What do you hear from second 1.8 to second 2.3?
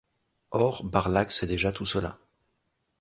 cela.